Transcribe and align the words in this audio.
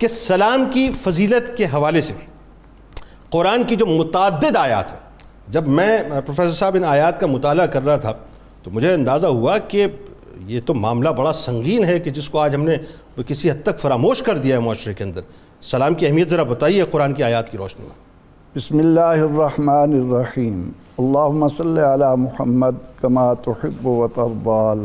کہ 0.00 0.08
سلام 0.08 0.64
کی 0.70 0.90
فضیلت 0.90 1.56
کے 1.56 1.64
حوالے 1.64 2.00
سے 2.00 2.14
قرآن 3.30 3.64
کی 3.64 3.76
جو 3.76 3.86
متعدد 3.86 4.56
آیات 4.56 4.92
ہیں، 4.92 4.98
جب 5.48 5.68
میں 5.68 5.98
پروفیسر 6.10 6.50
صاحب 6.50 6.74
ان 6.74 6.84
آیات 6.84 7.20
کا 7.20 7.26
مطالعہ 7.26 7.66
کر 7.66 7.84
رہا 7.84 7.96
تھا، 7.96 8.12
تو 8.62 8.70
مجھے 8.70 8.94
اندازہ 8.94 9.26
ہوا 9.26 9.58
کہ 9.58 9.86
یہ 10.46 10.60
تو 10.66 10.74
معاملہ 10.74 11.08
بڑا 11.08 11.32
سنگین 11.32 11.84
ہے 11.84 11.98
کہ 11.98 12.10
جس 12.10 12.28
کو 12.30 12.38
آج 12.38 12.54
ہم 12.54 12.64
نے 12.64 12.76
کسی 13.26 13.50
حد 13.50 13.62
تک 13.62 13.78
فراموش 13.78 14.22
کر 14.22 14.38
دیا 14.38 14.56
ہے 14.56 14.60
معاشرے 14.60 14.94
کے 14.94 15.04
اندر۔ 15.04 15.20
سلام 15.62 15.94
کی 15.94 16.06
اہمیت 16.06 16.30
ذرا 16.30 16.42
بتائیے 16.42 16.82
قرآن 16.82 17.14
کی 17.14 17.22
آیات 17.22 17.50
کی 17.50 17.58
روشنی 17.58 17.86
میں۔ 17.86 17.94
بسم 18.56 18.78
اللہ 18.78 19.24
الرحمن 19.24 19.92
الرحیم۔ 20.00 20.70
اللہم 20.98 21.48
صلی 21.48 21.80
علی 21.94 22.14
محمد 22.16 23.00
کما 23.00 23.32
تحب 23.34 23.86
و 23.86 24.08
ترضى 24.08 24.84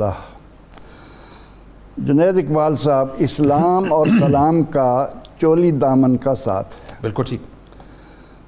جنید 1.98 2.38
اقبال 2.38 2.76
صاحب 2.76 3.08
اسلام 3.18 3.94
اور 3.94 4.08
سلام 4.20 4.64
کا 4.64 5.08
چولی 5.42 5.72
دامن 5.72 6.18
کا 6.18 6.36
ساتھ۔ 6.36 6.68
ہے 6.92 6.96
بالکل 7.02 7.24
ٹھیک۔ 7.28 7.42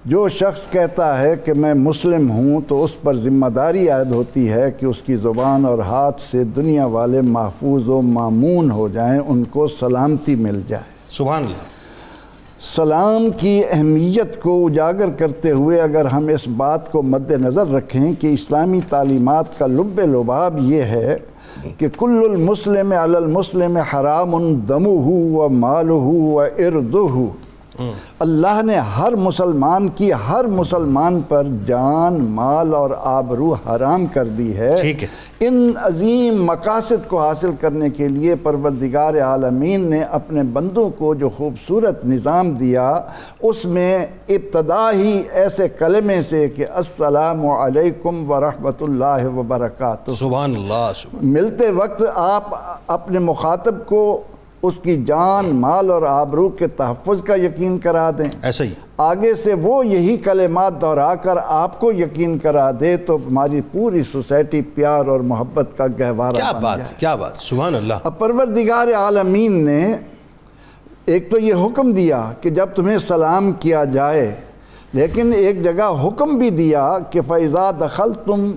جو 0.05 0.29
شخص 0.29 0.67
کہتا 0.71 1.21
ہے 1.21 1.35
کہ 1.35 1.53
میں 1.53 1.73
مسلم 1.73 2.31
ہوں 2.31 2.61
تو 2.67 2.83
اس 2.83 3.01
پر 3.01 3.17
ذمہ 3.17 3.47
داری 3.47 3.89
عائد 3.89 4.11
ہوتی 4.11 4.49
ہے 4.49 4.71
کہ 4.71 4.85
اس 4.85 5.01
کی 5.05 5.15
زبان 5.15 5.65
اور 5.65 5.79
ہاتھ 5.79 6.21
سے 6.21 6.43
دنیا 6.43 6.85
والے 6.85 7.21
محفوظ 7.21 7.87
و 7.87 8.01
معمون 8.01 8.71
ہو 8.71 8.87
جائیں 8.87 9.21
ان 9.27 9.43
کو 9.43 9.67
سلامتی 9.67 10.35
مل 10.35 10.61
جائے۔ 10.67 10.83
سبحان 11.09 11.41
اللہ۔ 11.43 11.77
سلام 12.75 13.29
کی 13.37 13.61
اہمیت 13.71 14.41
کو 14.41 14.67
اجاگر 14.67 15.09
کرتے 15.09 15.51
ہوئے 15.51 15.81
اگر 15.81 16.05
ہم 16.05 16.27
اس 16.27 16.47
بات 16.47 16.91
کو 16.91 17.01
مد 17.01 17.31
نظر 17.31 17.67
رکھیں 17.67 18.13
کہ 18.19 18.27
اسلامی 18.27 18.79
تعلیمات 18.89 19.59
کا 19.59 19.67
لب 19.67 19.99
لباب 19.99 20.59
یہ 20.59 20.83
ہے 20.83 21.17
کہ 21.77 21.87
کل 21.97 22.21
المسلم 22.29 22.91
علی 22.91 23.15
المسلم 23.15 23.77
حرام 23.77 24.37
دمہ 24.67 24.87
و 24.87 25.49
مالہ 25.49 25.91
و 25.91 26.39
اردہ 26.39 27.07
اللہ 28.19 28.61
نے 28.63 28.77
ہر 28.77 29.15
مسلمان 29.15 29.87
کی 29.87 30.11
ہر 30.13 30.45
مسلمان 30.45 31.21
پر 31.21 31.43
جان 31.65 32.25
مال 32.25 32.73
اور 32.75 32.89
آبرو 32.97 33.53
حرام 33.53 34.05
کر 34.05 34.25
دی 34.25 34.57
ہے۔ 34.57 34.93
ان 35.39 35.71
عظیم 35.81 36.45
مقاصد 36.45 37.07
کو 37.07 37.19
حاصل 37.19 37.49
کرنے 37.59 37.89
کے 37.89 38.07
لیے 38.07 38.35
پروردگار 38.35 39.13
عالمین 39.21 39.89
نے 39.89 40.01
اپنے 40.01 40.43
بندوں 40.43 40.89
کو 40.89 41.13
جو 41.15 41.29
خوبصورت 41.29 42.05
نظام 42.05 42.51
دیا 42.51 43.01
اس 43.41 43.65
میں 43.65 44.07
ابتدا 44.29 44.91
ہی 44.91 45.23
ایسے 45.31 45.69
کلمے 45.69 46.21
سے 46.29 46.49
کہ 46.49 46.65
السلام 46.73 47.47
علیکم 47.47 48.31
ورحمۃ 48.31 48.81
اللہ 48.81 49.25
وبرکاتہ۔ 49.35 50.11
سبحان 50.11 50.51
اللہ 50.55 50.91
سبحان 50.95 51.31
ملتے 51.33 51.71
وقت 51.71 52.03
آپ 52.15 52.43
اپنے 52.87 53.19
مخاطب 53.19 53.85
کو 53.85 54.21
اس 54.61 54.73
کی 54.83 55.03
جان 55.03 55.45
مال 55.45 55.91
اور 55.91 56.01
آبرو 56.01 56.49
کے 56.49 56.67
تحفظ 56.67 57.23
کا 57.23 57.35
یقین 57.35 57.79
کرا 57.79 58.11
دیں۔ 58.17 58.25
ایسا 58.41 58.63
ہی۔ 58.63 58.73
آگے 58.97 59.35
سے 59.35 59.53
وہ 59.53 59.87
یہی 59.87 60.17
کلمات 60.17 60.81
دہرا 60.81 61.15
کر 61.15 61.35
آپ 61.45 61.79
کو 61.79 61.91
یقین 61.91 62.37
کرا 62.37 62.71
دے 62.79 62.97
تو 62.97 63.15
ہماری 63.15 63.61
پوری 63.71 64.03
سوسائٹی 64.11 64.61
پیار 64.61 65.05
اور 65.05 65.19
محبت 65.19 65.77
کا 65.77 65.85
گہوارہ 65.99 66.33
کیا 66.33 66.51
بات 66.51 66.99
کیا 66.99 67.15
بات 67.15 67.37
سبحان 67.37 67.75
اللہ۔ 67.75 67.93
اب 68.03 68.19
پروردگار 68.19 68.87
عالمین 68.97 69.65
نے 69.65 69.93
ایک 71.05 71.31
تو 71.31 71.39
یہ 71.39 71.53
حکم 71.53 71.91
دیا 71.91 72.31
کہ 72.41 72.49
جب 72.49 72.69
تمہیں 72.75 72.97
سلام 72.97 73.51
کیا 73.51 73.83
جائے 73.83 74.35
لیکن 74.93 75.33
ایک 75.35 75.63
جگہ 75.63 76.07
حکم 76.07 76.35
بھی 76.35 76.49
دیا 76.49 76.97
کہ 77.11 77.21
فیضا 77.27 77.71
دخل 77.71 78.13
تم 78.25 78.51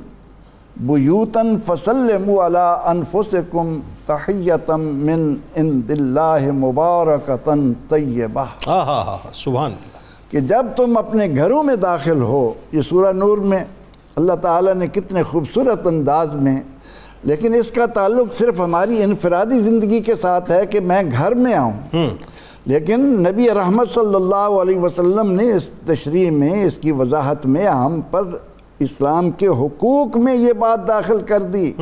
بیوتن 0.80 1.56
فسلموا 1.66 2.46
علی 2.46 2.58
انفسکم 2.84 3.74
تحیتم 4.06 4.80
من 4.80 5.34
عند 5.56 5.90
اللہ 5.90 6.52
مبارکتن 6.52 7.72
طیبہ۔ 7.88 8.44
سبحان 9.34 9.70
اللہ۔ 9.70 10.30
کہ 10.30 10.40
جب 10.40 10.66
تم 10.76 10.96
اپنے 10.96 11.28
گھروں 11.36 11.62
میں 11.62 11.76
داخل 11.76 12.22
ہو 12.22 12.52
یہ 12.72 12.82
سورہ 12.82 13.12
نور 13.12 13.38
میں 13.38 13.64
اللہ 14.16 14.32
تعالیٰ 14.32 14.74
نے 14.74 14.86
کتنے 14.86 15.22
خوبصورت 15.22 15.86
انداز 15.86 16.34
میں 16.34 16.56
لیکن 17.24 17.54
اس 17.54 17.70
کا 17.70 17.86
تعلق 17.86 18.36
صرف 18.36 18.60
ہماری 18.60 19.02
انفرادی 19.02 19.58
زندگی 19.58 20.00
کے 20.00 20.14
ساتھ 20.14 20.50
ہے 20.50 20.66
کہ 20.66 20.80
میں 20.80 21.02
گھر 21.18 21.34
میں 21.34 21.54
آؤں۔ 21.54 22.06
لیکن 22.66 23.00
نبی 23.00 23.50
رحمت 23.50 23.90
صلی 23.90 24.14
اللہ 24.14 24.60
علیہ 24.62 24.78
وسلم 24.78 25.32
نے 25.32 25.52
اس 25.52 25.68
تشریح 25.86 26.30
میں 26.30 26.64
اس 26.64 26.74
کی 26.74 26.92
وضاحت 26.92 27.46
میں 27.46 27.66
ہم 27.66 28.00
پر 28.10 28.22
اسلام 28.80 29.30
کے 29.30 29.46
حقوق 29.46 30.16
میں 30.16 30.34
یہ 30.34 30.52
بات 30.52 30.88
داخل 30.88 31.20
کر 31.22 31.42
دی 31.42 31.72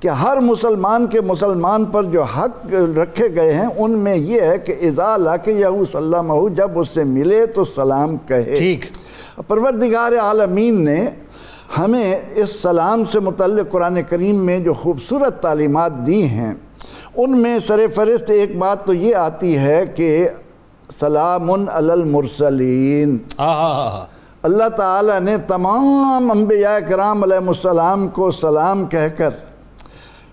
کہ 0.00 0.08
ہر 0.08 0.40
مسلمان 0.40 1.06
کے 1.06 1.20
مسلمان 1.20 1.84
پر 1.84 2.04
جو 2.04 2.22
حق 2.22 2.74
رکھے 2.98 3.34
گئے 3.34 3.52
ہیں 3.52 3.66
ان 3.78 3.90
میں 3.90 4.16
یہ 4.16 4.40
ہے 4.40 4.58
کہ 4.58 4.74
اذا 4.80 5.16
لاکہ 5.16 5.50
یہو 5.50 5.84
سلم 5.92 6.48
جب 6.48 6.78
اس 6.78 6.88
سے 6.88 7.04
ملے 7.04 7.46
تو 7.46 7.64
سلام 7.64 8.16
کہے۔ 8.16 8.54
ٹھیک۔ 8.58 8.84
پروردگار 9.48 10.12
عالمین 10.22 10.84
نے 10.84 11.06
ہمیں 11.78 12.16
اس 12.34 12.62
سلام 12.62 13.04
سے 13.12 13.20
متعلق 13.20 13.70
قرآن 13.70 14.02
کریم 14.02 14.36
میں 14.36 14.58
جو 14.58 14.74
خوبصورت 14.74 15.42
تعلیمات 15.42 15.92
دی 16.06 16.22
ہیں 16.22 16.52
ان 17.16 17.38
میں 17.38 17.58
سر 17.58 17.80
فرست 17.94 18.30
ایک 18.30 18.58
بات 18.58 18.86
تو 18.86 18.94
یہ 18.94 19.14
آتی 19.14 19.58
ہے 19.58 19.84
کہ 19.94 20.28
سلام 21.00 21.50
علی 21.50 21.90
المرسلین۔ 21.90 23.18
ہاں 23.38 24.19
اللہ 24.42 24.68
تعالیٰ 24.76 25.20
نے 25.20 25.38
تمام 25.38 26.30
انبیاء 26.30 26.78
کرام 26.88 27.22
علیہ 27.22 27.48
السلام 27.48 28.08
کو 28.08 28.30
سلام 28.30 28.86
کہہ 28.86 29.08
کر 29.16 29.30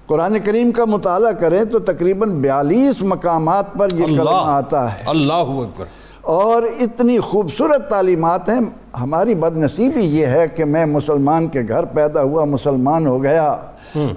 قرآن 0.05 0.39
کریم 0.39 0.71
کا 0.71 0.85
مطالعہ 0.85 1.31
کریں 1.31 1.65
تو 1.65 1.79
تقریباً 1.79 2.31
بیالیس 2.31 3.01
مقامات 3.01 3.73
پر 3.73 3.87
یہ 3.93 4.05
کلمہ 4.05 4.29
آتا 4.31 4.93
ہے۔ 4.93 5.03
اللہ 5.05 5.33
اکبر۔ 5.33 5.85
اور 6.21 6.63
اتنی 6.79 7.19
خوبصورت 7.19 7.89
تعلیمات 7.89 8.49
ہیں۔ 8.49 8.59
ہماری 8.99 9.35
بدنصیبی 9.35 10.01
یہ 10.01 10.25
ہے 10.25 10.47
کہ 10.47 10.65
میں 10.65 10.85
مسلمان 10.87 11.47
کے 11.47 11.61
گھر 11.67 11.85
پیدا 11.85 12.21
ہوا 12.21 12.45
مسلمان 12.45 13.07
ہو 13.07 13.21
گیا 13.23 13.55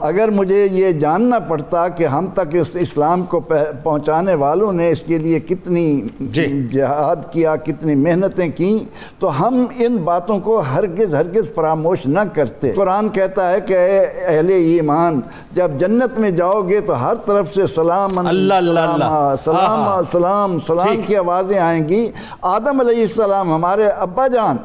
اگر 0.01 0.31
مجھے 0.31 0.67
یہ 0.73 0.91
جاننا 0.93 1.39
پڑتا 1.39 1.87
کہ 1.89 2.07
ہم 2.07 2.27
تک 2.35 2.55
اس 2.55 2.71
اسلام 2.75 3.25
کو 3.25 3.41
پہنچانے 3.41 4.35
والوں 4.35 4.73
نے 4.73 4.91
اس 4.91 5.03
کے 5.03 5.19
لیے 5.19 5.41
کتنی 5.41 5.85
جی۔ 6.21 6.47
جہاد 6.73 7.33
کیا 7.33 7.55
کتنی 7.57 7.95
محنتیں 7.95 8.49
کیں 8.49 8.79
تو 9.19 9.31
ہم 9.41 9.65
ان 9.79 9.97
باتوں 10.05 10.39
کو 10.41 10.59
ہرگز 10.75 11.15
ہرگز 11.15 11.53
فراموش 11.55 12.07
نہ 12.07 12.21
کرتے 12.35 12.73
قرآن 12.73 13.09
کہتا 13.09 13.51
ہے 13.51 13.61
کہ 13.61 13.77
اے 13.77 13.99
اہل 14.01 14.51
ایمان 14.51 15.21
جب 15.55 15.79
جنت 15.81 16.19
میں 16.19 16.31
جاؤ 16.31 16.61
گے 16.63 16.81
تو 16.81 17.01
ہر 17.01 17.15
طرف 17.27 17.55
سے 17.55 17.67
سلام 17.67 18.19
اللہ 18.19 18.55
اللہ 18.55 18.81
اللہ 18.81 19.35
سلام۔ 19.45 20.03
سلام 20.13 20.59
سلام۔ 20.67 21.01
کی 21.07 21.17
آوازیں 21.17 21.59
آئیں 21.59 21.89
گی 21.89 22.07
آدم 22.43 22.81
علیہ 22.81 23.03
السلام 23.03 23.53
ہمارے 23.55 23.87
ابا 23.87 24.27
جان 24.27 24.57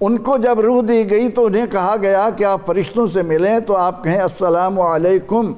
ان 0.00 0.18
کو 0.18 0.36
جب 0.36 0.60
روح 0.60 0.82
دی 0.88 1.10
گئی 1.10 1.28
تو 1.28 1.46
انہیں 1.46 1.66
کہا 1.66 1.96
گیا 2.02 2.28
کہ 2.36 2.44
آپ 2.44 2.66
فرشتوں 2.66 3.06
سے 3.06 3.22
ملیں 3.22 3.60
تو 3.60 3.76
آپ 3.76 4.04
کہیں 4.04 4.20
السلام 4.20 4.80
علیکم۔ 4.80 5.52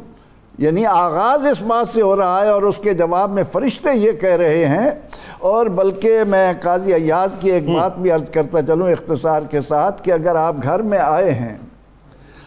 یعنی 0.58 0.86
آغاز 0.86 1.46
اس 1.46 1.62
بات 1.62 1.88
سے 1.88 2.02
ہو 2.02 2.16
رہا 2.16 2.42
ہے 2.42 2.48
اور 2.48 2.62
اس 2.62 2.76
کے 2.76 2.94
جواب 2.94 3.30
میں 3.30 3.42
فرشتے 3.52 3.88
یہ 3.94 4.12
کہہ 4.12 4.36
رہے 4.36 4.66
ہیں۔ 4.66 4.90
اور 5.38 5.66
بلکہ 5.66 6.24
میں 6.28 6.52
قاضی 6.62 6.92
ایاز 6.92 7.30
کی 7.40 7.50
ایک 7.50 7.68
بات 7.68 7.98
بھی 7.98 8.10
عرض 8.10 8.30
کرتا 8.30 8.62
چلوں 8.62 8.90
اختصار 8.90 9.42
کے 9.42 9.60
ساتھ 9.60 10.02
کہ 10.02 10.12
اگر 10.12 10.34
آپ 10.34 10.56
گھر 10.62 10.82
میں 10.82 10.98
آئے 10.98 11.30
ہیں 11.30 11.56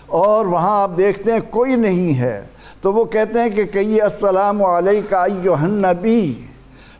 اور 0.07 0.45
وہاں 0.45 0.83
آپ 0.83 0.91
دیکھتے 0.97 1.31
ہیں 1.31 1.39
کوئی 1.49 1.75
نہیں 1.75 2.19
ہے 2.19 2.41
تو 2.81 2.93
وہ 2.93 3.05
کہتے 3.05 3.39
ہیں 3.39 3.49
کہ 3.49 3.63
کہیے 3.63 4.01
السلام 4.01 4.63
علیکہ 4.63 5.15
ایوہ 5.15 5.55
النبی۔ 5.55 6.33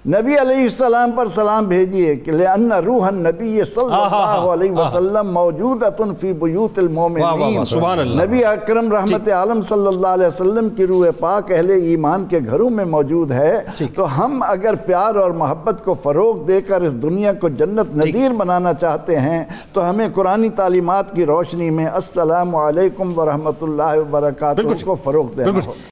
نبی 0.06 0.34
علیہ 0.41 0.62
السلام 0.63 1.12
پر 1.16 1.28
سلام 1.35 1.66
بھیجیے 1.66 2.16
کہ 2.16 2.31
لِأَنَّ 2.31 2.75
روح 2.85 3.06
النبی 3.07 3.63
صلی 3.63 3.94
اللہ 3.94 4.45
علیہ 4.53 4.72
وسلم 4.72 5.28
موجودتن 5.34 6.13
فی 6.22 6.31
بیوت 6.34 6.79
المومنین۔ 6.79 7.66
سبحان 7.66 8.00
اللہ۔ 8.00 8.23
نبی 8.23 8.44
اکرم 8.45 8.91
رحمت 8.91 9.29
عالم 9.29 9.62
صلی 9.69 9.88
اللہ 9.88 10.07
علیہ 10.07 10.28
وسلم 10.28 10.69
کی 10.69 10.88
روح 10.88 11.06
پاک 11.19 11.51
اہل 11.51 11.69
ایمان 11.72 12.25
کے 12.29 12.39
گھروں 12.45 12.69
میں 12.69 12.85
موجود 12.85 13.31
ہے 13.31 13.59
تو 13.95 14.07
ہم 14.17 14.41
اگر 14.47 14.75
پیار 14.85 15.16
اور 15.16 15.31
محبت 15.44 15.84
کو 15.85 15.94
فروغ 16.03 16.44
دے 16.45 16.59
کر 16.62 16.81
اس 16.81 16.94
دنیا 16.94 17.33
کو 17.33 17.50
جنت 17.50 17.95
نظیر 17.95 18.31
بنانا 18.31 18.74
چاہتے 18.74 19.19
ہیں 19.19 19.44
تو 19.74 19.89
ہمیں 19.89 20.07
قرآنی 20.15 20.50
تعلیمات 20.56 21.15
کی 21.15 21.25
روشنی 21.25 21.69
میں 21.69 21.86
السلام 21.86 22.56
علیکم 22.56 23.18
ورحمت 23.19 23.63
اللہ 23.63 23.97
وبرکاتہ 24.00 24.83
کو 24.86 24.95
فروغ 25.04 25.31
دینا 25.38 25.59